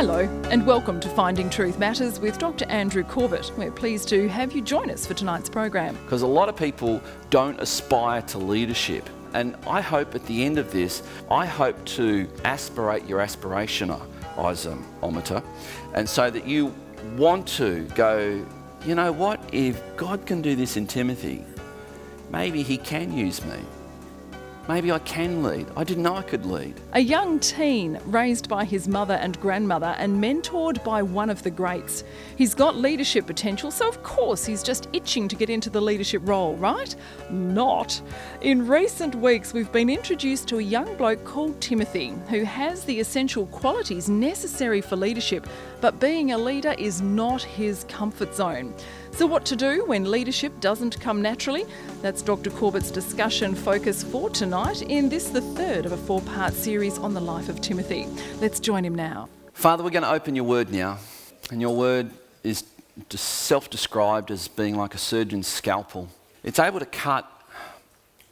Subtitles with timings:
[0.00, 2.64] Hello, and welcome to Finding Truth Matters with Dr.
[2.70, 3.52] Andrew Corbett.
[3.58, 5.94] We're pleased to have you join us for tonight's program.
[6.04, 9.06] Because a lot of people don't aspire to leadership.
[9.34, 15.44] And I hope at the end of this, I hope to aspirate your aspirationometer,
[15.92, 16.74] and so that you
[17.18, 18.42] want to go,
[18.86, 21.44] you know what, if God can do this in Timothy,
[22.30, 23.58] maybe he can use me.
[24.70, 25.66] Maybe I can lead.
[25.76, 26.80] I didn't know I could lead.
[26.92, 31.50] A young teen raised by his mother and grandmother and mentored by one of the
[31.50, 32.04] greats.
[32.36, 36.22] He's got leadership potential, so of course he's just itching to get into the leadership
[36.24, 36.94] role, right?
[37.30, 38.00] Not.
[38.42, 43.00] In recent weeks, we've been introduced to a young bloke called Timothy who has the
[43.00, 45.48] essential qualities necessary for leadership,
[45.80, 48.72] but being a leader is not his comfort zone.
[49.12, 51.66] So, what to do when leadership doesn't come naturally?
[52.00, 52.50] That's Dr.
[52.50, 57.12] Corbett's discussion focus for tonight in this, the third of a four part series on
[57.12, 58.06] the life of Timothy.
[58.40, 59.28] Let's join him now.
[59.52, 60.98] Father, we're going to open your word now,
[61.50, 62.10] and your word
[62.42, 62.64] is
[63.10, 66.08] self described as being like a surgeon's scalpel.
[66.42, 67.30] It's able to cut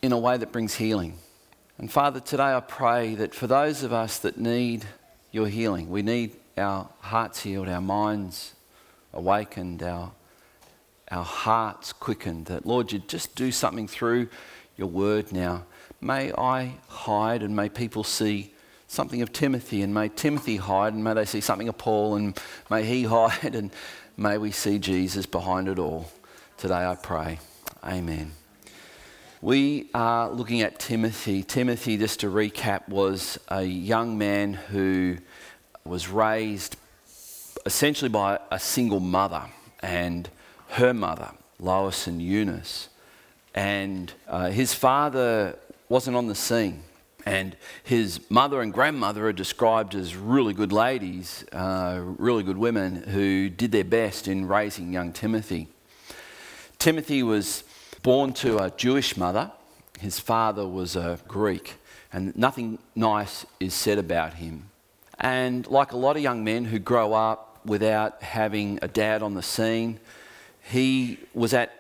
[0.01, 1.15] in a way that brings healing.
[1.77, 4.87] And Father, today I pray that for those of us that need
[5.33, 8.55] your healing, we need our hearts healed, our minds
[9.13, 10.13] awakened, our
[11.11, 14.29] our hearts quickened, that Lord, you just do something through
[14.77, 15.65] your word now.
[16.01, 18.53] May I hide and may people see
[18.87, 22.41] something of Timothy, and may Timothy hide, and may they see something of Paul, and
[22.71, 23.71] may he hide, and
[24.17, 26.11] may we see Jesus behind it all.
[26.57, 27.39] Today I pray.
[27.85, 28.33] Amen.
[29.41, 31.45] We are looking at Timothy.
[31.45, 35.19] Timothy, just to recap, was a young man who
[35.85, 36.77] was raised
[37.65, 39.45] essentially by a single mother.
[39.81, 40.29] And
[40.69, 42.89] her mother, Lois and Eunice.
[43.55, 46.83] And uh, his father wasn't on the scene.
[47.27, 53.03] And his mother and grandmother are described as really good ladies, uh, really good women
[53.03, 55.69] who did their best in raising young Timothy.
[56.79, 57.65] Timothy was
[58.03, 59.51] born to a Jewish mother.
[59.99, 61.75] His father was a Greek,
[62.13, 64.71] and nothing nice is said about him.
[65.19, 69.35] And like a lot of young men who grow up without having a dad on
[69.35, 69.99] the scene,
[70.69, 71.73] he was at,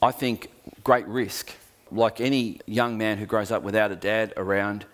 [0.00, 0.50] I think,
[0.82, 1.52] great risk.
[1.90, 4.84] Like any young man who grows up without a dad around,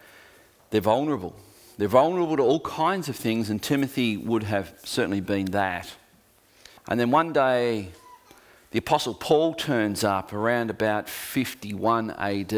[0.70, 1.34] they're vulnerable.
[1.78, 5.94] They're vulnerable to all kinds of things, and Timothy would have certainly been that.
[6.88, 7.90] And then one day,
[8.70, 12.52] the Apostle Paul turns up around about 51 AD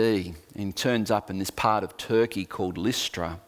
[0.57, 3.39] and turns up in this part of Turkey called Lystra.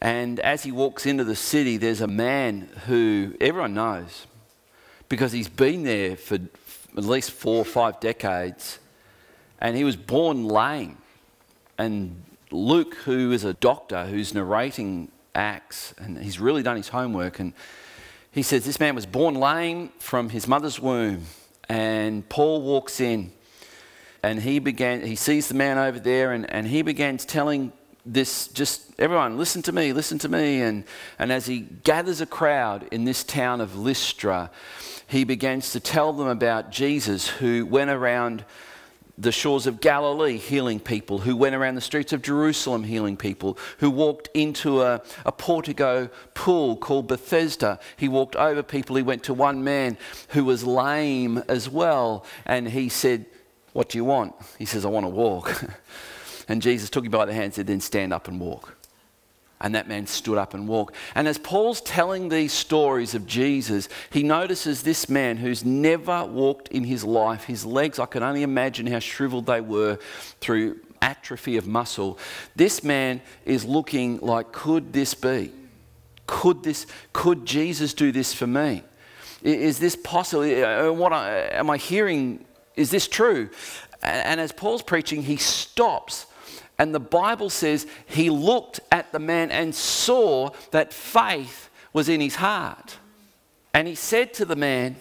[0.00, 4.26] And as he walks into the city, there's a man who everyone knows
[5.10, 8.78] because he's been there for at least four or five decades,
[9.60, 10.96] and he was born lame.
[11.76, 17.38] And Luke, who is a doctor who's narrating Acts, and he's really done his homework,
[17.38, 17.52] and
[18.30, 21.26] he says this man was born lame from his mother's womb.
[21.68, 23.32] And Paul walks in,
[24.22, 25.04] and he began.
[25.04, 27.72] He sees the man over there, and, and he begins telling
[28.06, 30.84] this just everyone listen to me listen to me and
[31.18, 34.50] and as he gathers a crowd in this town of lystra
[35.06, 38.44] he begins to tell them about Jesus who went around
[39.20, 43.58] the shores of Galilee healing people, who went around the streets of Jerusalem healing people,
[43.78, 47.78] who walked into a, a portico pool called Bethesda.
[47.96, 48.96] He walked over people.
[48.96, 53.26] He went to one man who was lame as well, and he said,
[53.72, 54.34] What do you want?
[54.58, 55.64] He says, I want to walk.
[56.50, 58.76] and Jesus took him by the hand and said, Then stand up and walk.
[59.60, 60.96] And that man stood up and walked.
[61.14, 66.66] And as Paul's telling these stories of Jesus, he notices this man who's never walked
[66.68, 67.44] in his life.
[67.44, 70.00] His legs, I can only imagine how shriveled they were
[70.40, 72.18] through atrophy of muscle.
[72.56, 75.52] This man is looking like, could this be?
[76.26, 78.82] Could this, could Jesus do this for me?
[79.42, 80.94] Is this possible?
[80.94, 82.44] What am I hearing?
[82.74, 83.50] Is this true?
[84.02, 86.26] And as Paul's preaching, he stops
[86.80, 92.22] and the Bible says he looked at the man and saw that faith was in
[92.22, 92.96] his heart.
[93.74, 94.96] And he said to the man,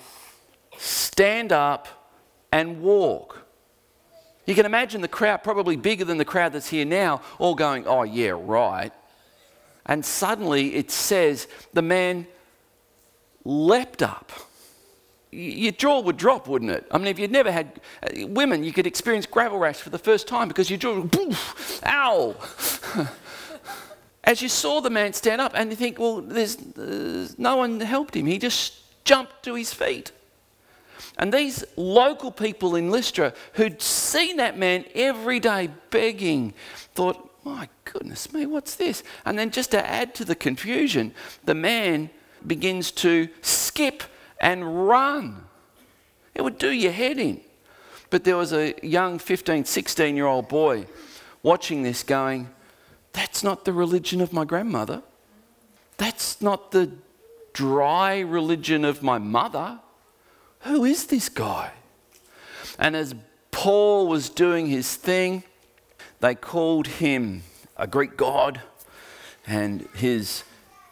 [0.78, 1.88] Stand up
[2.52, 3.46] and walk.
[4.46, 7.88] You can imagine the crowd, probably bigger than the crowd that's here now, all going,
[7.88, 8.92] Oh, yeah, right.
[9.86, 12.28] And suddenly it says the man
[13.46, 14.34] leapt up
[15.32, 16.88] your jaw would drop, wouldn't it?
[16.92, 20.00] I mean, if you'd never had uh, women, you could experience gravel rash for the
[20.00, 22.36] first time because your jaw, poof, ow.
[24.24, 27.80] As you saw the man stand up, and you think, well, there's, there's no one
[27.80, 28.26] helped him.
[28.26, 30.12] He just jumped to his feet.
[31.18, 36.54] And these local people in Lystra who'd seen that man every day begging
[36.94, 39.04] thought, my goodness me, what's this?
[39.26, 42.10] And then just to add to the confusion, the man
[42.46, 44.04] begins to skip
[44.40, 45.46] and run.
[46.34, 47.42] It would do your head in.
[48.10, 50.88] But there was a young 15, 16 year old boy
[51.44, 52.50] watching this going,
[53.14, 55.04] That's not the religion of my grandmother.
[55.98, 56.92] That's not the
[57.54, 59.80] dry religion of my mother.
[60.62, 61.72] Who is this guy?
[62.78, 63.14] And as
[63.52, 65.44] Paul was doing his thing,
[66.22, 67.44] they called him
[67.78, 68.62] a Greek god,
[69.48, 70.44] and his,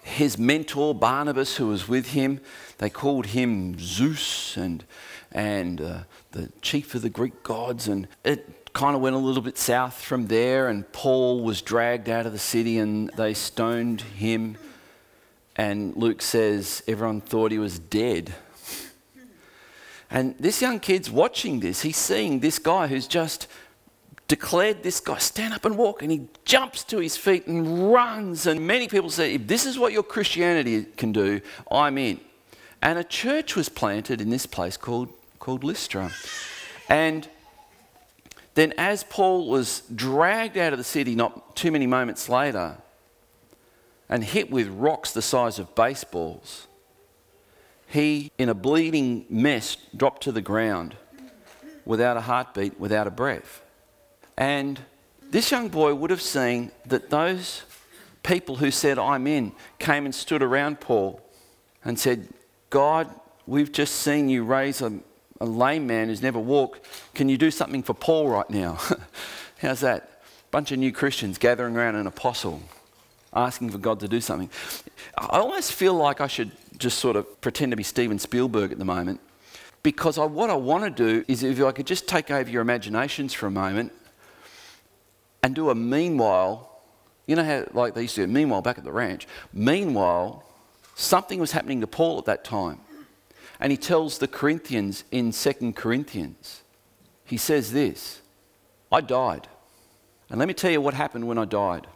[0.01, 2.39] his mentor, Barnabas, who was with him,
[2.77, 4.83] they called him Zeus and,
[5.31, 6.00] and uh,
[6.31, 7.88] the chief of the Greek gods.
[7.88, 12.09] And it kind of went a little bit south from there, and Paul was dragged
[12.09, 14.57] out of the city and they stoned him.
[15.56, 18.35] And Luke says everyone thought he was dead.
[20.09, 21.81] And this young kid's watching this.
[21.81, 23.47] He's seeing this guy who's just
[24.27, 26.01] declared this guy, stand up and walk.
[26.01, 28.45] And he jumps to his feet and runs.
[28.45, 32.19] And many people say, if this is what your Christianity can do, I'm in.
[32.81, 35.09] And a church was planted in this place called,
[35.39, 36.12] called Lystra.
[36.89, 37.27] And
[38.56, 42.77] then, as Paul was dragged out of the city not too many moments later
[44.09, 46.68] and hit with rocks the size of baseballs,
[47.88, 50.95] he, in a bleeding mess, dropped to the ground
[51.85, 53.62] without a heartbeat, without a breath.
[54.38, 54.79] And
[55.29, 57.63] this young boy would have seen that those
[58.24, 61.21] people who said, I'm in, came and stood around Paul
[61.83, 62.27] and said,
[62.69, 63.09] God,
[63.45, 64.93] we've just seen you raise a,
[65.39, 66.85] a lame man who's never walked.
[67.13, 68.79] Can you do something for Paul right now?
[69.59, 70.21] How's that?
[70.51, 72.61] Bunch of new Christians gathering around an apostle,
[73.33, 74.49] asking for God to do something.
[75.17, 78.77] I almost feel like I should just sort of pretend to be Steven Spielberg at
[78.77, 79.19] the moment
[79.83, 82.61] because I, what I want to do is if I could just take over your
[82.61, 83.91] imaginations for a moment
[85.43, 86.81] and do a meanwhile.
[87.25, 89.27] You know how, like they used to do, meanwhile back at the ranch.
[89.53, 90.43] Meanwhile,
[90.97, 92.79] something was happening to Paul at that time.
[93.59, 96.63] And he tells the Corinthians in 2 Corinthians,
[97.23, 98.21] he says this
[98.91, 99.47] I died.
[100.29, 101.88] And let me tell you what happened when I died.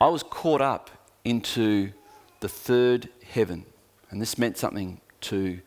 [0.00, 0.90] I was caught up
[1.24, 1.92] into
[2.40, 3.66] the third heaven.
[4.10, 5.60] And this meant something to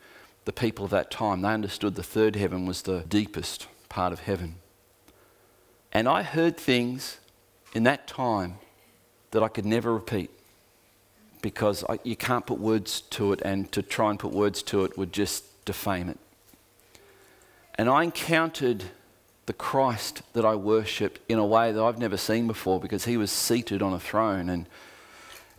[0.44, 1.40] the people of that time.
[1.40, 4.56] They understood the third heaven was the deepest part of heaven.
[5.92, 7.20] And I heard things
[7.74, 8.58] in that time
[9.30, 10.30] that I could never repeat
[11.44, 14.82] because I, you can't put words to it, and to try and put words to
[14.84, 16.18] it would just defame it.
[17.74, 18.84] And I encountered
[19.44, 23.18] the Christ that I worshipped in a way that I've never seen before because he
[23.18, 24.66] was seated on a throne and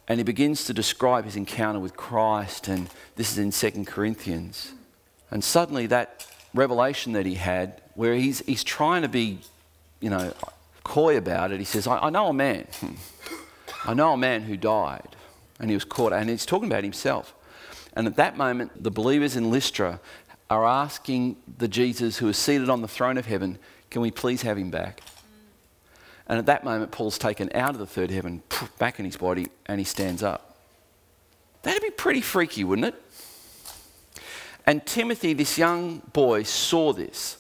[0.07, 4.73] and he begins to describe his encounter with Christ and this is in 2 Corinthians.
[5.29, 9.39] And suddenly that revelation that he had where he's he's trying to be
[9.99, 10.33] you know,
[10.83, 11.59] coy about it.
[11.59, 12.65] He says, I, I know a man.
[13.85, 15.15] I know a man who died.
[15.59, 16.13] And he was caught.
[16.13, 17.33] And he's talking about himself.
[17.93, 19.99] And at that moment, the believers in Lystra
[20.49, 23.57] are asking the Jesus who is seated on the throne of heaven,
[23.89, 25.01] Can we please have him back?
[26.27, 28.41] And at that moment, Paul's taken out of the third heaven,
[28.79, 30.57] back in his body, and he stands up.
[31.61, 33.01] That'd be pretty freaky, wouldn't it?
[34.65, 37.37] And Timothy, this young boy, saw this.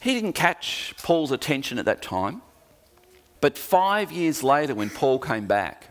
[0.00, 2.42] He didn't catch Paul's attention at that time.
[3.40, 5.88] But five years later, when Paul came back,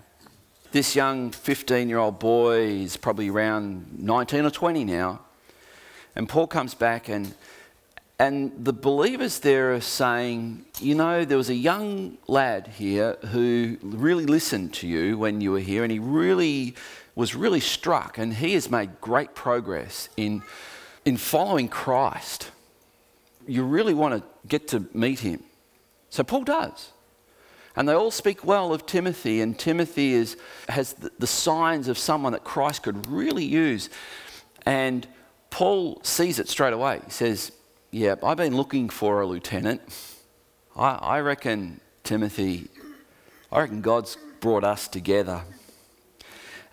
[0.72, 5.22] this young 15 year old boy is probably around 19 or 20 now.
[6.16, 7.34] And Paul comes back, and,
[8.18, 13.78] and the believers there are saying, You know, there was a young lad here who
[13.82, 16.76] really listened to you when you were here, and he really
[17.16, 20.42] was really struck, and he has made great progress in,
[21.06, 22.52] in following Christ
[23.50, 25.44] you really want to get to meet him.
[26.10, 26.92] So Paul does.
[27.80, 30.36] And they all speak well of Timothy, and Timothy is,
[30.68, 33.90] has the, signs of someone that Christ could really use.
[34.66, 35.08] And
[35.50, 37.00] Paul sees it straight away.
[37.06, 37.54] He says,
[37.90, 39.82] Yeah, I've been looking for a lieutenant.
[40.76, 42.68] I, I reckon, Timothy,
[43.50, 45.44] I reckon God's brought us together.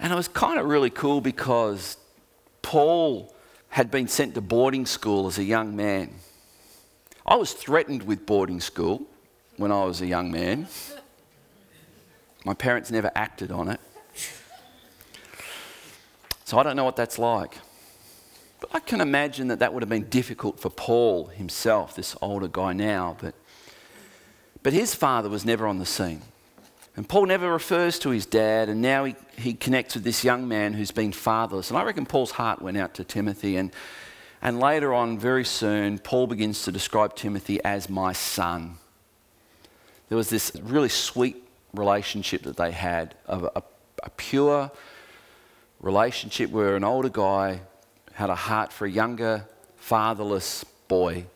[0.01, 1.99] And it was kind of really cool because
[2.63, 3.33] Paul
[3.69, 6.17] had been sent to boarding school as a young man.
[7.25, 9.07] I was threatened with boarding school
[9.57, 10.69] when I was a young man.
[12.47, 13.81] My parents never acted on it.
[16.45, 17.59] So I don't know what that's like.
[18.61, 22.47] But I can imagine that that would have been difficult for Paul himself, this older
[22.47, 23.17] guy now.
[23.21, 23.35] But,
[24.63, 26.23] but his father was never on the scene.
[26.95, 30.47] And Paul never refers to his dad, and now he, he connects with this young
[30.47, 31.71] man who's been fatherless.
[31.71, 33.73] And I reckon Paul's heart went out to Timothy, and
[34.41, 38.77] and later on, very soon, Paul begins to describe Timothy as my son.
[40.09, 41.46] There was this really sweet
[41.77, 43.63] relationship that they had of a,
[44.03, 44.71] a pure
[45.81, 47.61] relationship where an older guy
[48.15, 51.27] had a heart for a younger, fatherless boy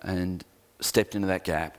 [0.00, 0.44] and
[0.80, 1.78] stepped into that gap.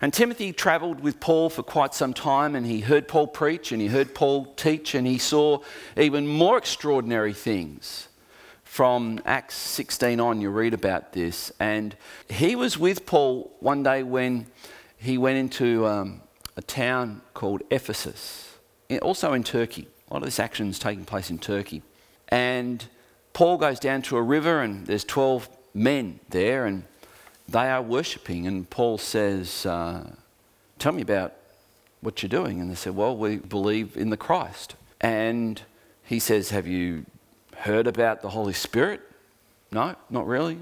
[0.00, 3.82] And Timothy travelled with Paul for quite some time and he heard Paul preach and
[3.82, 5.60] he heard Paul teach and he saw
[5.96, 8.08] even more extraordinary things.
[8.62, 11.50] From Acts 16 on, you read about this.
[11.58, 11.96] And
[12.28, 14.46] he was with Paul one day when
[14.98, 16.20] he went into um,
[16.58, 18.58] a town called Ephesus,
[19.00, 19.86] also in Turkey.
[20.10, 21.82] A lot of this action is taking place in Turkey.
[22.28, 22.84] And
[23.32, 26.82] Paul goes down to a river and there's 12 men there and
[27.48, 28.48] they are worshipping.
[28.48, 30.10] And Paul says, uh,
[30.80, 31.34] Tell me about
[32.00, 32.60] what you're doing.
[32.60, 34.74] And they said, Well, we believe in the Christ.
[35.00, 35.62] And
[36.02, 37.06] he says, Have you
[37.58, 39.00] heard about the Holy Spirit?
[39.70, 40.58] No, not really.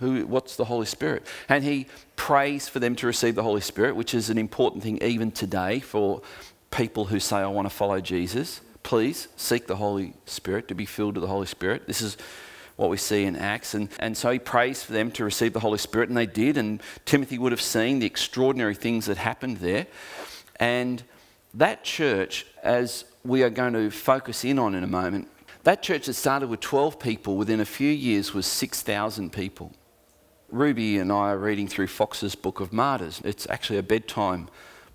[0.00, 1.26] Who, what's the Holy Spirit?
[1.48, 1.86] And he
[2.16, 5.80] prays for them to receive the Holy Spirit, which is an important thing even today
[5.80, 6.22] for
[6.70, 8.60] people who say, I want to follow Jesus.
[8.82, 11.86] Please seek the Holy Spirit, to be filled with the Holy Spirit.
[11.86, 12.16] This is
[12.76, 13.74] what we see in Acts.
[13.74, 16.56] And, and so he prays for them to receive the Holy Spirit, and they did.
[16.56, 19.86] And Timothy would have seen the extraordinary things that happened there.
[20.60, 21.02] And
[21.54, 25.28] that church, as we are going to focus in on in a moment,
[25.64, 29.72] that church that started with 12 people within a few years was 6,000 people.
[30.50, 33.20] Ruby and I are reading through Fox's Book of Martyrs.
[33.24, 34.48] It's actually a bedtime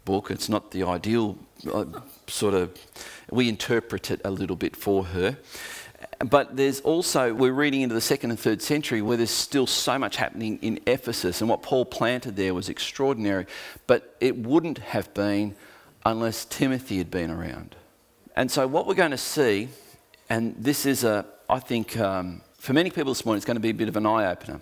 [0.06, 0.32] book.
[0.32, 1.38] It's not the ideal
[1.72, 1.86] uh,
[2.28, 2.78] sort of,
[3.30, 5.38] we interpret it a little bit for her.
[6.20, 10.00] But there's also, we're reading into the second and third century where there's still so
[10.00, 13.46] much happening in Ephesus, and what Paul planted there was extraordinary.
[13.88, 15.56] But it wouldn't have been
[16.06, 17.76] unless Timothy had been around.
[18.36, 19.70] And so, what we're going to see,
[20.30, 23.62] and this is a, I think, um, for many people this morning, it's going to
[23.62, 24.62] be a bit of an eye opener.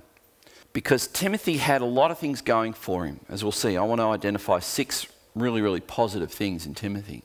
[0.71, 3.75] Because Timothy had a lot of things going for him, as we'll see.
[3.75, 7.23] I want to identify six really, really positive things in Timothy.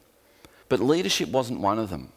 [0.69, 2.13] But leadership wasn't one of them.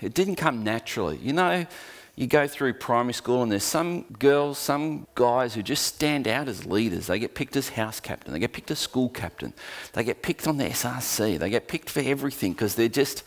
[0.00, 1.16] It didn't come naturally.
[1.18, 1.66] You know,
[2.14, 6.48] you go through primary school and there's some girls, some guys who just stand out
[6.48, 7.06] as leaders.
[7.06, 9.54] They get picked as house captain, they get picked as school captain,
[9.92, 13.22] they get picked on the SRC, they get picked for everything because they're just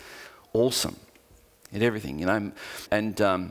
[0.53, 0.98] awesome
[1.74, 2.51] at everything, you know.
[2.91, 3.50] And um,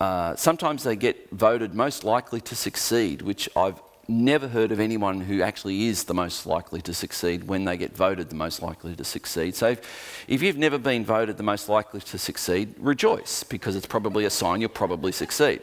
[0.00, 5.20] uh, sometimes they get voted most likely to succeed, which I've never heard of anyone
[5.20, 8.96] who actually is the most likely to succeed when they get voted the most likely
[8.96, 9.54] to succeed.
[9.54, 13.86] So if, if, you've never been voted the most likely to succeed, rejoice because it's
[13.86, 15.60] probably a sign you'll probably succeed.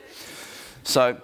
[0.83, 1.19] So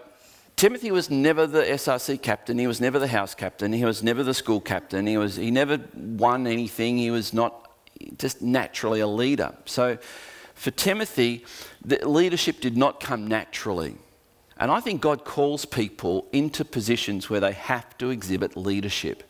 [0.56, 4.24] Timothy was never the SRC captain, he was never the house captain, he was never
[4.24, 7.72] the school captain, he, was, he never won anything, he was not
[8.18, 9.54] just naturally a leader.
[9.66, 9.98] So
[10.64, 11.44] for Timothy,
[11.84, 13.98] the leadership did not come naturally.
[14.56, 19.30] And I think God calls people into positions where they have to exhibit leadership.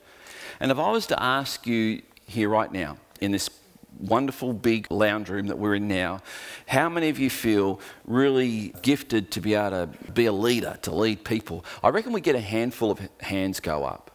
[0.60, 3.50] And if I was to ask you here right now, in this
[3.98, 6.20] wonderful big lounge room that we're in now,
[6.68, 10.94] how many of you feel really gifted to be able to be a leader, to
[10.94, 11.66] lead people?
[11.84, 14.12] I reckon we get a handful of hands go up.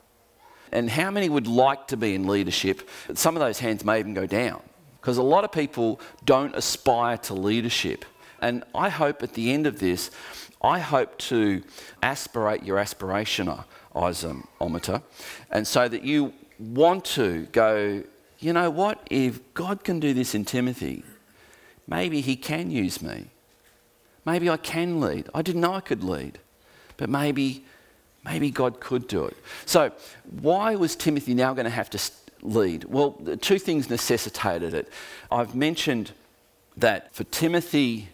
[0.70, 2.88] And how many would like to be in leadership?
[3.14, 4.62] Some of those hands may even go down
[5.00, 8.04] because a lot of people don't aspire to leadership.
[8.40, 10.10] And I hope at the end of this,
[10.62, 11.62] I hope to
[12.02, 15.02] aspirate your aspirationometer,
[15.50, 18.02] and so that you want to go,
[18.38, 21.04] you know what, if God can do this in Timothy,
[21.86, 23.26] maybe he can use me.
[24.24, 25.28] Maybe I can lead.
[25.34, 26.38] I didn't know I could lead,
[26.96, 27.64] but maybe,
[28.24, 29.36] maybe God could do it.
[29.64, 29.92] So,
[30.40, 31.98] why was Timothy now going to have to
[32.42, 32.84] lead?
[32.84, 34.92] Well, two things necessitated it.
[35.30, 36.12] I've mentioned
[36.76, 38.08] that for Timothy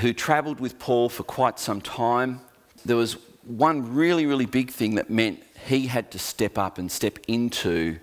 [0.00, 2.40] who travelled with Paul for quite some time.
[2.84, 3.14] There was
[3.44, 7.98] one really, really big thing that meant he had to step up and step into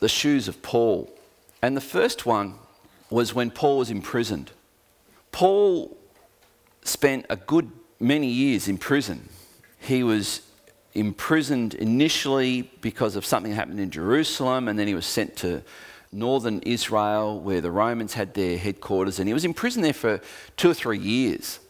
[0.00, 1.12] the shoes of Paul.
[1.62, 2.54] And the first one
[3.08, 4.50] was when Paul was imprisoned.
[5.32, 5.96] Paul
[6.82, 7.70] spent a good
[8.00, 9.28] many years in prison.
[9.78, 10.42] He was
[10.96, 15.62] imprisoned initially because of something that happened in Jerusalem, and then he was sent to
[16.12, 20.20] northern Israel where the Romans had their headquarters, and he was in prison there for
[20.56, 21.60] two or three years.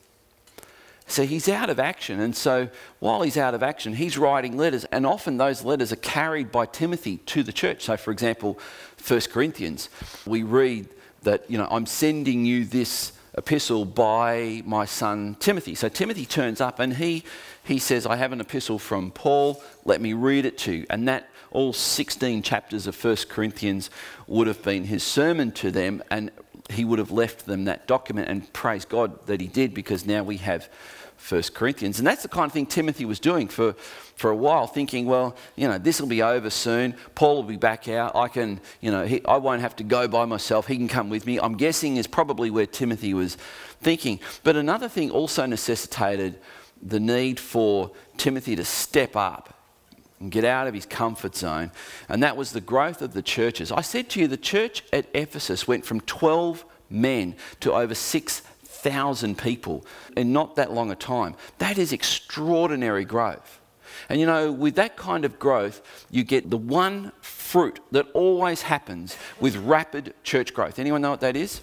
[1.09, 2.69] So he's out of action, and so
[2.99, 6.67] while he's out of action, he's writing letters, and often those letters are carried by
[6.67, 7.85] Timothy to the church.
[7.85, 8.59] So, for example,
[9.07, 9.89] 1 Corinthians,
[10.27, 10.89] we read
[11.23, 15.75] that, you know, I'm sending you this epistle by my son Timothy.
[15.75, 17.25] So Timothy turns up and he,
[17.65, 20.87] he says, I have an epistle from Paul, let me read it to you.
[20.91, 23.91] And that all 16 chapters of 1 Corinthians
[24.27, 26.03] would have been his sermon to them.
[26.11, 26.31] And
[26.71, 30.23] he would have left them that document and praise God that he did because now
[30.23, 30.69] we have
[31.27, 31.99] First Corinthians.
[31.99, 33.73] And that's the kind of thing Timothy was doing for,
[34.15, 36.95] for a while, thinking, well, you know, this will be over soon.
[37.17, 38.15] Paul will be back out.
[38.15, 40.69] I can, you know, he, I won't have to go by myself.
[40.69, 41.41] He can come with me.
[41.41, 43.35] I'm guessing is probably where Timothy was
[43.81, 44.21] thinking.
[44.45, 46.39] But another thing also necessitated
[46.81, 49.53] the need for Timothy to step up
[50.21, 51.73] and get out of his comfort zone,
[52.09, 53.73] and that was the growth of the churches.
[53.73, 58.56] I said to you, the church at Ephesus went from 12 men to over 6,000
[59.37, 59.85] people
[60.17, 61.35] in not that long a time.
[61.59, 63.61] That is extraordinary growth.
[64.09, 68.63] And you know, with that kind of growth, you get the one fruit that always
[68.63, 70.79] happens with rapid church growth.
[70.79, 71.61] Anyone know what that is?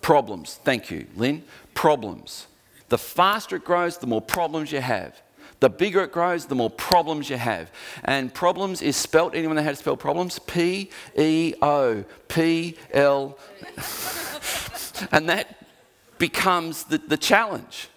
[0.00, 0.58] Problems.
[0.64, 1.44] Thank you, Lynn.
[1.74, 2.46] Problems.
[2.88, 5.20] The faster it grows, the more problems you have.
[5.60, 7.70] The bigger it grows, the more problems you have.
[8.04, 10.40] And problems is spelt, anyone know how to spell problems?
[10.40, 13.38] P E O P L.
[15.12, 15.61] and that
[16.22, 17.88] becomes the, the challenge.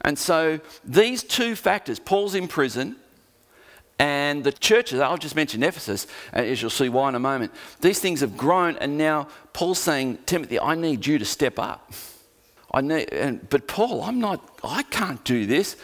[0.00, 2.96] And so these two factors, Paul's in prison,
[3.98, 7.52] and the churches, I'll just mention Ephesus, uh, as you'll see why in a moment,
[7.82, 11.92] these things have grown, and now Paul's saying, Timothy, I need you to step up.
[12.72, 15.76] I need, and, but Paul, I'm not, I can't do this.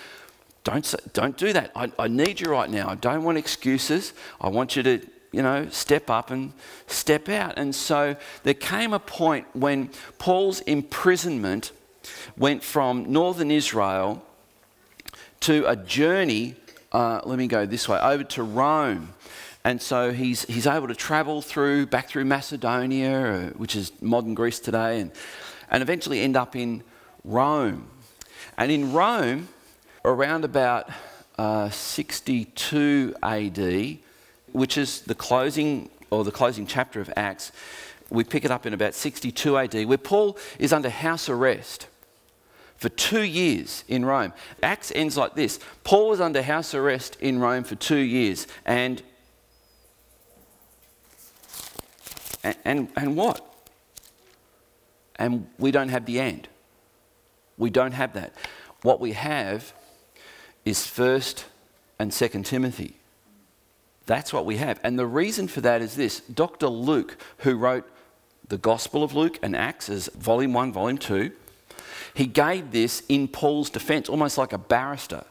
[0.65, 1.73] Don't, don't do that.
[1.77, 2.89] I, I need you right now.
[2.89, 4.15] I don't want excuses.
[4.41, 6.53] I want you to, you know, step up and
[6.87, 7.59] step out.
[7.59, 11.73] And so there came a point when Paul's imprisonment
[12.37, 14.23] went from northern Israel
[15.41, 16.55] to a journey,
[16.93, 19.15] uh, let me go this way, over to Rome.
[19.65, 24.35] And so he's, he's able to travel through, back through Macedonia, uh, which is modern
[24.35, 25.11] Greece today, and,
[25.71, 26.85] and eventually end up in
[27.25, 27.89] Rome.
[28.57, 29.49] And in Rome,
[30.05, 30.89] around about
[31.37, 33.99] uh, 62 AD,
[34.57, 37.53] which is the closing or the closing chapter of Acts,
[38.09, 41.89] we pick it up in about 62 AD, where Paul is under house arrest
[42.77, 44.33] for two years in Rome.
[44.63, 49.03] Acts ends like this Paul was under house arrest in Rome for two years, and
[52.65, 53.45] and, and what?
[55.17, 56.49] And we don't have the end.
[57.59, 58.33] We don't have that.
[58.83, 59.73] What we have
[60.65, 61.45] is 1st
[61.99, 62.97] and 2nd Timothy.
[64.07, 64.81] That's what we have.
[64.83, 66.69] And the reason for that is this Dr.
[66.69, 67.89] Luke, who wrote
[68.49, 71.33] the Gospel of Luke and Acts as volume 1, volume 2,
[72.15, 75.25] he gave this in Paul's defense, almost like a barrister.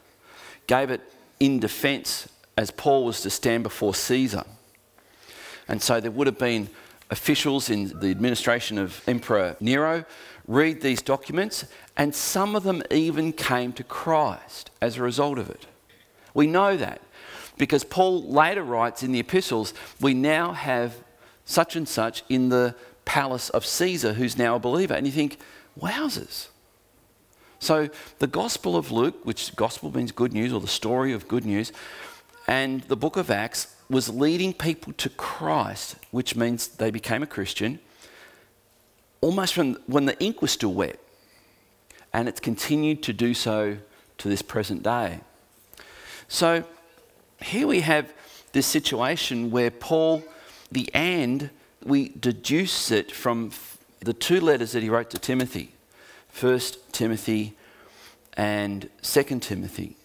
[0.66, 1.00] Gave it
[1.40, 4.44] in defense as Paul was to stand before Caesar.
[5.68, 6.68] And so there would have been
[7.10, 10.04] officials in the administration of Emperor Nero
[10.46, 11.64] read these documents,
[11.96, 15.66] and some of them even came to Christ as a result of it.
[16.34, 17.00] We know that
[17.58, 20.96] because Paul later writes in the epistles, we now have
[21.44, 24.94] such and such in the palace of Caesar who's now a believer.
[24.94, 25.38] And you think,
[25.80, 26.48] wowzers.
[27.58, 27.88] So
[28.18, 31.72] the Gospel of Luke, which gospel means good news or the story of good news,
[32.46, 37.26] and the book of Acts was leading people to Christ, which means they became a
[37.26, 37.78] Christian
[39.20, 40.98] almost from when the ink was still wet.
[42.12, 43.78] And it's continued to do so
[44.18, 45.20] to this present day.
[46.28, 46.64] So
[47.42, 48.12] here we have
[48.52, 50.22] this situation where Paul,
[50.70, 51.50] the and,
[51.84, 53.50] we deduce it from
[54.00, 55.72] the two letters that he wrote to Timothy.
[56.28, 57.54] First Timothy
[58.36, 59.96] and Second Timothy.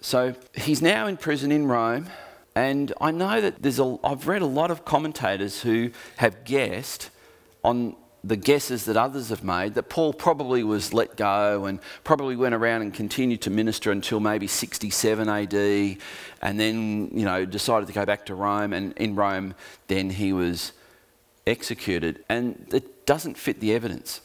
[0.00, 2.08] So he's now in prison in Rome,
[2.56, 3.98] and I know that there's a.
[4.02, 7.10] I've read a lot of commentators who have guessed
[7.62, 12.36] on the guesses that others have made that Paul probably was let go and probably
[12.36, 15.98] went around and continued to minister until maybe 67 AD
[16.40, 19.54] and then, you know, decided to go back to Rome and in Rome
[19.88, 20.72] then he was
[21.46, 22.24] executed.
[22.28, 24.20] And it doesn't fit the evidence.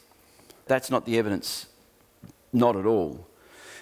[0.67, 1.65] That's not the evidence,
[2.53, 3.25] not at all.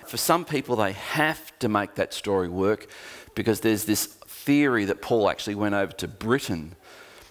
[0.06, 2.88] For some people, they have to make that story work
[3.34, 6.76] because there's this theory that Paul actually went over to Britain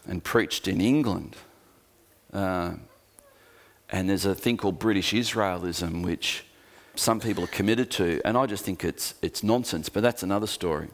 [0.07, 1.37] and preached in England
[2.35, 2.75] uh,
[3.91, 6.45] and there's a thing called British Israelism, which
[6.97, 10.47] some people are committed to, and I just think it's, it's nonsense, but that's another
[10.47, 10.89] story.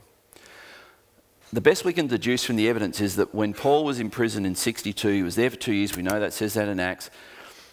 [1.52, 4.46] The best we can deduce from the evidence is that when Paul was in prison
[4.46, 7.10] in 62, he was there for two years, we know that says that in Acts.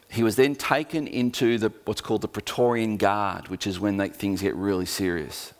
[0.09, 4.09] He was then taken into the, what's called the Praetorian Guard, which is when they,
[4.09, 5.53] things get really serious.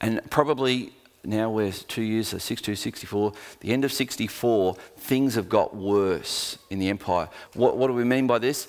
[0.00, 0.92] And probably
[1.24, 3.32] now we're two years, so 62, 64.
[3.60, 7.28] The end of 64, things have got worse in the empire.
[7.54, 8.68] What, what do we mean by this?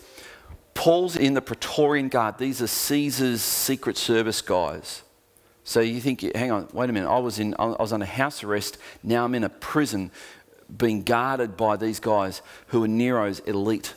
[0.74, 2.38] Paul's in the Praetorian Guard.
[2.38, 5.04] These are Caesar's Secret Service guys.
[5.64, 7.10] So you think, hang on, wait a minute.
[7.10, 8.78] I was in, I was under house arrest.
[9.02, 10.12] Now I'm in a prison
[10.76, 13.94] being guarded by these guys who are Nero's elite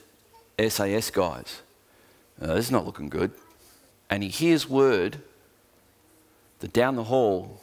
[0.59, 1.63] SAS guys.
[2.41, 3.33] Uh, this is not looking good.
[4.09, 5.19] And he hears word
[6.61, 7.61] that down the hall,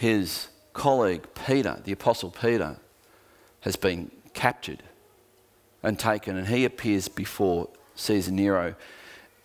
[0.00, 2.78] his colleague Peter, the Apostle Peter,
[3.60, 4.82] has been captured
[5.82, 8.74] and taken, and he appears before Caesar Nero.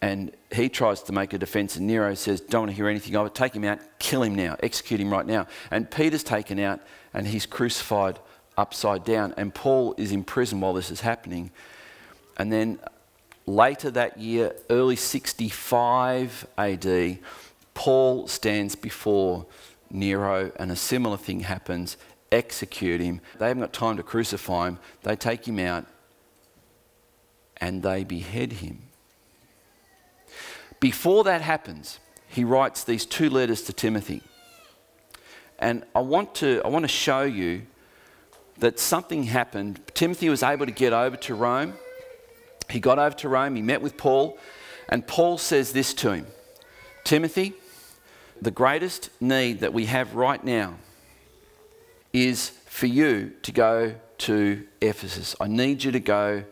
[0.01, 3.17] And he tries to make a defense, and Nero says, Don't want to hear anything
[3.17, 3.35] of it.
[3.35, 5.45] Take him out, kill him now, execute him right now.
[5.71, 6.79] And Peter's taken out,
[7.13, 8.17] and he's crucified
[8.57, 9.33] upside down.
[9.35, 11.51] And Paul is in prison while this is happening.
[12.37, 12.79] And then
[13.45, 17.19] later that year, early 65 AD,
[17.73, 19.47] Paul stands before
[19.95, 21.97] Nero, and a similar thing happens.
[22.31, 23.21] Execute him.
[23.39, 24.79] They haven't got time to crucify him.
[25.03, 25.85] They take him out
[27.57, 28.83] and they behead him.
[30.79, 34.21] Before that happens, he writes these two letters to Timothy.
[35.57, 37.63] And I want to, I want to show you
[38.57, 39.79] that something happened.
[39.93, 41.73] Timothy was able to get over to Rome.
[42.69, 44.37] He got over to Rome, he met with Paul,
[44.89, 46.27] and Paul says this to him
[47.03, 47.53] Timothy,
[48.41, 50.75] the greatest need that we have right now
[52.13, 55.35] is for you to go to Ephesus.
[55.39, 56.43] I need you to go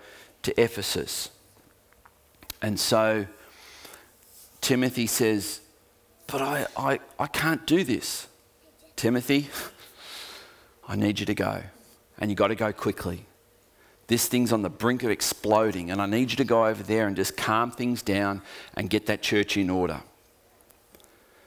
[0.44, 1.30] to Ephesus.
[2.62, 3.28] And so
[4.62, 5.62] Timothy says,
[6.28, 8.28] But I, I, I can't do this.
[8.96, 9.50] Timothy,
[10.88, 11.64] I need you to go.
[12.20, 13.26] And you've got to go quickly.
[14.08, 17.08] This thing's on the brink of exploding, and I need you to go over there
[17.08, 18.42] and just calm things down
[18.76, 20.02] and get that church in order.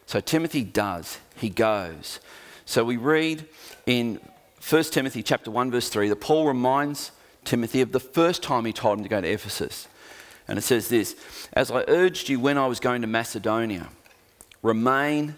[0.07, 1.19] So Timothy does.
[1.37, 2.21] He goes.
[2.65, 3.47] So we read
[3.87, 4.21] in
[4.69, 7.13] 1 Timothy chapter 1 verse 3 that Paul reminds
[7.45, 9.89] Timothy of the first time he told him to go to Ephesus.
[10.49, 11.17] And it says this,
[11.53, 13.89] as I urged you when I was going to Macedonia,
[14.63, 15.37] remain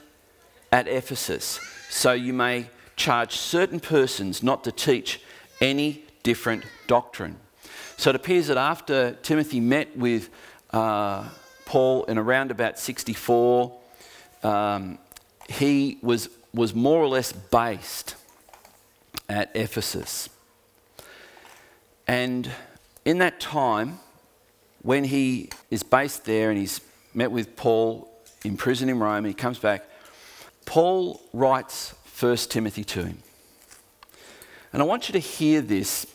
[0.70, 5.20] at Ephesus so you may charge certain persons not to teach
[5.60, 7.36] any different doctrine.
[7.96, 10.28] So it appears that after Timothy met with
[10.70, 11.28] uh,
[11.64, 13.77] Paul in around about 64,
[14.42, 14.98] um,
[15.48, 18.14] he was, was more or less based
[19.28, 20.28] at Ephesus.
[22.06, 22.50] And
[23.04, 24.00] in that time,
[24.82, 26.80] when he is based there and he's
[27.14, 28.10] met with Paul
[28.44, 29.84] in prison in Rome, and he comes back,
[30.64, 33.22] Paul writes 1 Timothy to him.
[34.72, 36.06] And I want you to hear this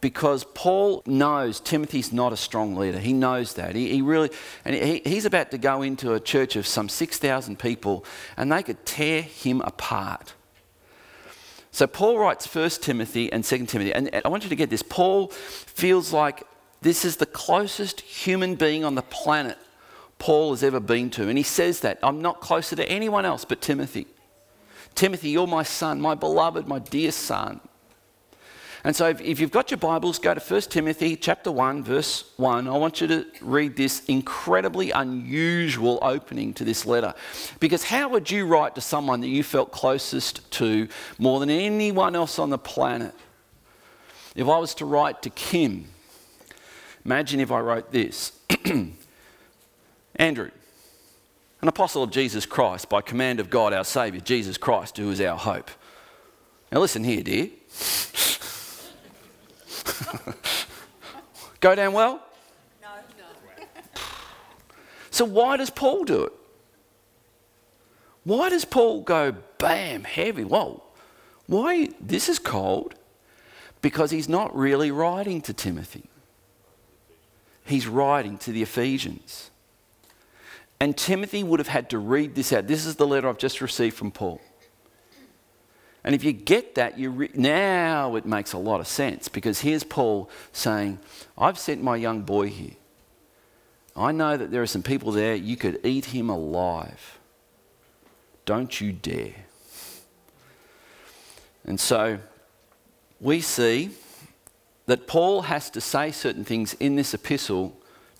[0.00, 2.98] because Paul knows Timothy's not a strong leader.
[2.98, 3.74] He knows that.
[3.74, 4.30] He, he really,
[4.64, 8.04] and he, he's about to go into a church of some 6,000 people
[8.36, 10.34] and they could tear him apart.
[11.70, 13.92] So Paul writes 1 Timothy and 2 Timothy.
[13.92, 14.82] And I want you to get this.
[14.82, 16.42] Paul feels like
[16.80, 19.58] this is the closest human being on the planet
[20.18, 21.28] Paul has ever been to.
[21.28, 24.06] And he says that I'm not closer to anyone else but Timothy.
[24.94, 27.60] Timothy, you're my son, my beloved, my dear son.
[28.86, 32.30] And so if, if, you've got your Bibles, go to 1 Timothy chapter 1, verse
[32.36, 32.68] 1.
[32.68, 37.12] I want you to read this incredibly unusual opening to this letter.
[37.58, 40.86] Because how would you write to someone that you felt closest to
[41.18, 43.12] more than anyone else on the planet?
[44.36, 45.86] If I was to write to Kim,
[47.04, 48.38] imagine if I wrote this
[50.14, 50.52] Andrew,
[51.60, 55.20] an apostle of Jesus Christ by command of God our Saviour, Jesus Christ, who is
[55.20, 55.72] our hope.
[56.70, 57.48] Now listen here, dear.
[61.60, 62.22] Go down well?
[62.82, 62.88] No.
[63.18, 63.24] no.
[65.10, 66.32] so why does Paul do it?
[68.24, 70.44] Why does Paul go bam, heavy?
[70.44, 70.82] Whoa.
[71.46, 71.90] Why?
[72.00, 72.94] This is cold.
[73.80, 76.08] Because he's not really writing to Timothy.
[77.64, 79.50] He's writing to the Ephesians.
[80.80, 82.66] And Timothy would have had to read this out.
[82.66, 84.40] This is the letter I've just received from Paul.
[86.06, 89.60] And if you get that, you re- now it makes a lot of sense because
[89.60, 91.00] here's Paul saying,
[91.36, 92.76] I've sent my young boy here.
[93.96, 97.18] I know that there are some people there, you could eat him alive.
[98.44, 99.34] Don't you dare.
[101.64, 102.20] And so
[103.20, 103.90] we see
[104.86, 107.76] that Paul has to say certain things in this epistle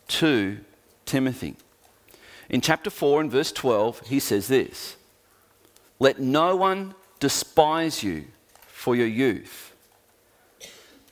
[0.09, 0.59] to
[1.05, 1.55] Timothy.
[2.49, 4.97] In chapter 4 and verse 12, he says this
[6.01, 8.25] Let no one despise you
[8.67, 9.75] for your youth.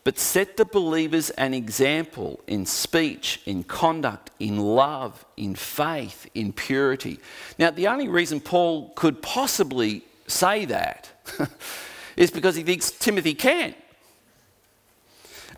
[0.05, 6.53] But set the believers an example in speech, in conduct, in love, in faith, in
[6.53, 7.19] purity.
[7.59, 11.11] Now, the only reason Paul could possibly say that
[12.17, 13.75] is because he thinks Timothy can.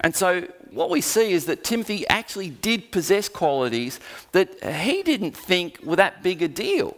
[0.00, 3.98] And so, what we see is that Timothy actually did possess qualities
[4.32, 6.96] that he didn't think were that big a deal.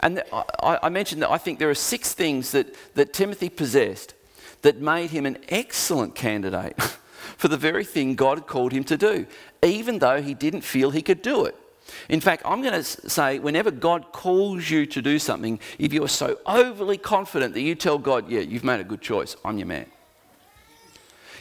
[0.00, 0.22] And
[0.62, 4.14] I, mentioned that I think there are six things that, that Timothy possessed
[4.62, 6.80] that made him an excellent candidate
[7.36, 9.26] for the very thing God had called him to do,
[9.62, 11.56] even though he didn't feel he could do it.
[12.08, 16.04] In fact, I'm going to say whenever God calls you to do something, if you
[16.04, 19.58] are so overly confident that you tell God, yeah, you've made a good choice, I'm
[19.58, 19.86] your man,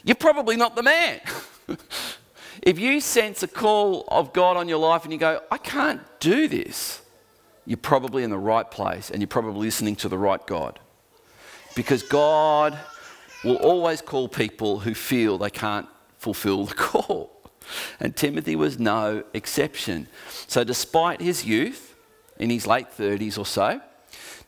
[0.03, 1.19] you're probably not the man.
[2.61, 6.01] if you sense a call of God on your life and you go, I can't
[6.19, 7.01] do this,
[7.67, 10.79] you're probably in the right place and you're probably listening to the right God.
[11.75, 12.79] Because God
[13.43, 17.31] will always call people who feel they can't fulfill the call.
[17.99, 20.07] And Timothy was no exception.
[20.47, 21.93] So, despite his youth,
[22.39, 23.81] in his late 30s or so,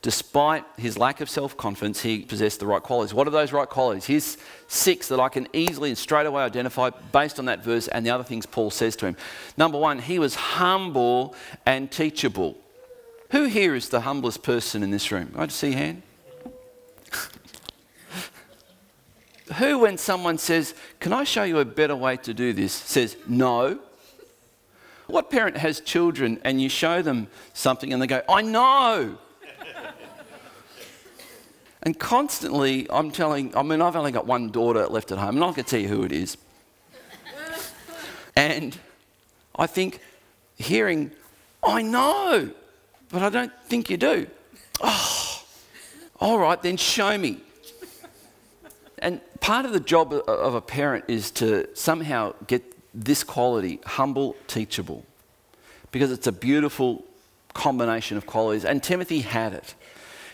[0.02, 3.14] despite his lack of self confidence, he possessed the right qualities.
[3.14, 4.06] What are those right qualities?
[4.06, 4.38] Here's
[4.70, 8.12] six that I can easily and straight away identify based on that verse and the
[8.12, 9.18] other things Paul says to him.
[9.58, 12.58] Number one, he was humble and teachable.
[13.32, 15.34] Who here is the humblest person in this room?
[15.36, 16.02] I just see hand.
[19.58, 23.18] Who, when someone says, Can I show you a better way to do this, says,
[23.28, 23.80] No?
[25.08, 29.18] What parent has children and you show them something and they go, I know?
[31.84, 35.39] and constantly, I'm telling, I mean, I've only got one daughter left at home, and
[35.39, 36.38] not to tell you who it is.
[38.36, 38.78] and
[39.56, 40.00] I think,
[40.58, 41.12] hearing,
[41.63, 42.52] I know,
[43.10, 44.28] but I don't think you do.
[44.82, 45.43] Oh,
[46.19, 47.41] all right, then show me.
[49.00, 54.36] And part of the job of a parent is to somehow get this quality humble,
[54.48, 55.06] teachable,
[55.91, 57.06] because it's a beautiful
[57.54, 58.65] combination of qualities.
[58.65, 59.76] And Timothy had it.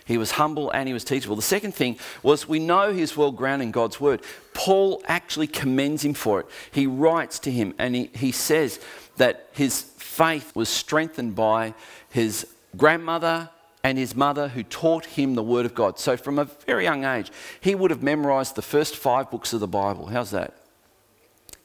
[0.05, 1.35] He was humble and he was teachable.
[1.35, 4.21] The second thing was we know he's well grounded in God's word.
[4.53, 6.45] Paul actually commends him for it.
[6.71, 8.79] He writes to him and he, he says
[9.17, 11.73] that his faith was strengthened by
[12.09, 12.45] his
[12.77, 13.49] grandmother
[13.83, 15.99] and his mother who taught him the Word of God.
[15.99, 19.59] So, from a very young age, he would have memorized the first five books of
[19.59, 20.07] the Bible.
[20.07, 20.55] How's that?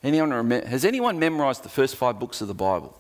[0.03, 2.97] Anyone has anyone memorized the first five books of the Bible?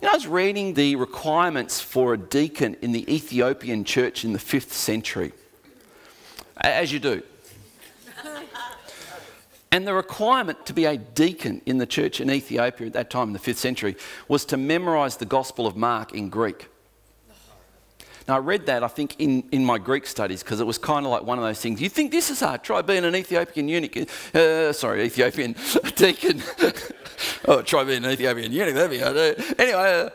[0.00, 4.32] You know, I was reading the requirements for a deacon in the Ethiopian church in
[4.32, 5.32] the fifth century,
[6.58, 7.22] as you do.
[9.72, 13.28] And the requirement to be a deacon in the church in Ethiopia at that time
[13.28, 13.96] in the fifth century
[14.28, 16.68] was to memorize the Gospel of Mark in Greek.
[18.26, 21.04] Now, I read that, I think, in, in my Greek studies because it was kind
[21.04, 21.80] of like one of those things.
[21.80, 22.62] You think this is hard?
[22.62, 24.08] Try being an Ethiopian eunuch.
[24.34, 25.54] Uh, sorry, Ethiopian
[25.96, 26.42] deacon.
[27.48, 28.74] oh, try being an Ethiopian eunuch.
[28.74, 29.16] That'd be hard.
[29.58, 30.10] Anyway, uh,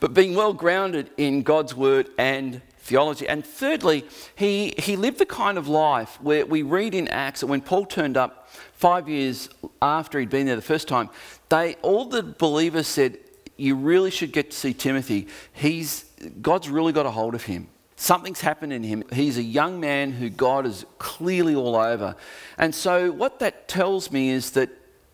[0.00, 3.28] but being well grounded in God's word and theology.
[3.28, 4.04] And thirdly,
[4.34, 7.84] he, he lived the kind of life where we read in Acts that when Paul
[7.86, 9.48] turned up five years
[9.80, 11.10] after he'd been there the first time,
[11.48, 13.18] they all the believers said,
[13.56, 15.28] You really should get to see Timothy.
[15.52, 16.05] He's
[16.40, 17.68] God's really got a hold of him.
[17.96, 19.04] Something's happened in him.
[19.12, 22.14] He's a young man who God is clearly all over.
[22.58, 24.68] And so, what that tells me is that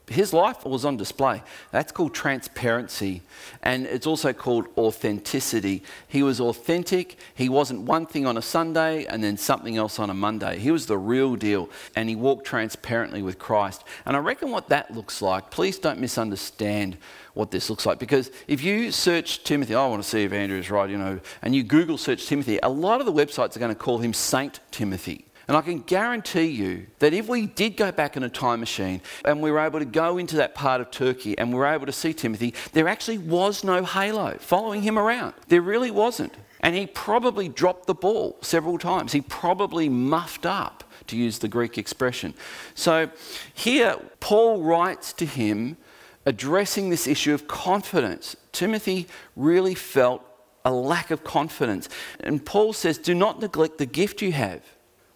[0.08, 1.42] his life was on display.
[1.70, 3.22] That's called transparency.
[3.62, 5.82] And it's also called authenticity.
[6.08, 7.16] He was authentic.
[7.34, 10.58] He wasn't one thing on a Sunday and then something else on a Monday.
[10.58, 11.70] He was the real deal.
[11.94, 13.84] And he walked transparently with Christ.
[14.04, 16.98] And I reckon what that looks like, please don't misunderstand
[17.34, 17.98] what this looks like.
[17.98, 21.20] Because if you search Timothy, I want to see if Andrew is right, you know,
[21.42, 24.12] and you Google search Timothy, a lot of the websites are going to call him
[24.12, 25.26] Saint Timothy.
[25.48, 29.02] And I can guarantee you that if we did go back in a time machine
[29.24, 31.86] and we were able to go into that part of Turkey and we were able
[31.86, 35.34] to see Timothy, there actually was no halo following him around.
[35.48, 36.34] There really wasn't.
[36.60, 39.12] And he probably dropped the ball several times.
[39.12, 42.34] He probably muffed up, to use the Greek expression.
[42.74, 43.10] So
[43.52, 45.76] here, Paul writes to him
[46.24, 48.36] addressing this issue of confidence.
[48.52, 50.24] Timothy really felt
[50.64, 51.88] a lack of confidence.
[52.20, 54.62] And Paul says, Do not neglect the gift you have,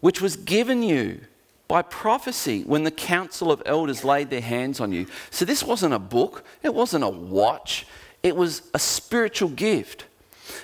[0.01, 1.21] which was given you
[1.69, 5.07] by prophecy when the council of elders laid their hands on you.
[5.31, 7.87] So this wasn't a book, it wasn't a watch,
[8.23, 10.07] it was a spiritual gift.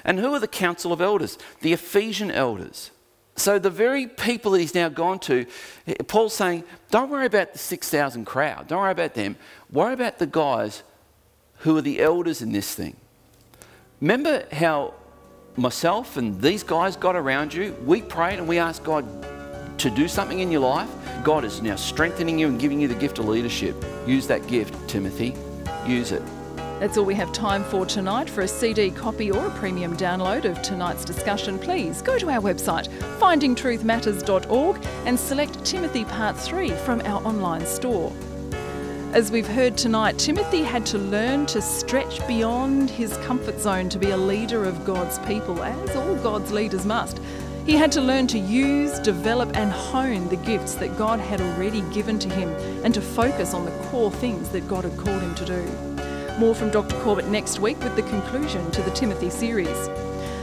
[0.05, 1.39] And who are the council of elders?
[1.61, 2.91] The Ephesian elders.
[3.43, 5.47] So, the very people that he's now gone to,
[6.07, 8.69] Paul's saying, don't worry about the 6,000 crowd.
[8.69, 9.35] Don't worry about them.
[9.69, 10.85] Worry about the guys
[11.57, 12.97] who are the elders in this thing.
[14.01, 14.95] Remember how
[15.57, 17.73] myself and these guys got around you?
[17.85, 19.05] We prayed and we asked God
[19.81, 20.89] to do something in your life.
[21.25, 23.75] God is now strengthening you and giving you the gift of leadership.
[24.07, 25.35] Use that gift, Timothy.
[25.85, 26.23] Use it.
[26.83, 28.29] That's all we have time for tonight.
[28.29, 32.41] For a CD copy or a premium download of tonight's discussion, please go to our
[32.41, 32.89] website,
[33.21, 38.13] findingtruthmatters.org, and select Timothy Part 3 from our online store.
[39.13, 44.01] As we've heard tonight, Timothy had to learn to stretch beyond his comfort zone to
[44.01, 47.21] be a leader of God's people, as all God's leaders must.
[47.65, 51.83] He had to learn to use, develop, and hone the gifts that God had already
[51.93, 52.49] given to him
[52.85, 55.92] and to focus on the core things that God had called him to do.
[56.39, 56.99] More from Dr.
[57.03, 59.89] Corbett next week with the conclusion to the Timothy series.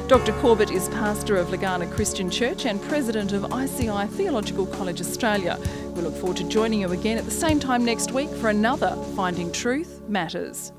[0.08, 0.34] Dr.
[0.34, 5.60] Corbett is pastor of Legana Christian Church and president of ICI Theological College Australia.
[5.96, 8.96] We look forward to joining you again at the same time next week for another
[9.16, 10.72] Finding Truth Matters.